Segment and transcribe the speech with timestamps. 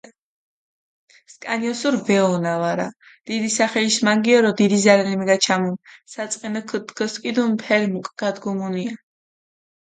[1.33, 2.87] სქანი ოსური ვეჸონა ვარა,
[3.31, 5.77] დიდი სახელიშ მანგიორო დიდი ზარალი მიგაჩამუნ,
[6.15, 8.91] საწყენო ქჷდგოსქიდუნ ფერი მუკგადგუმუნია.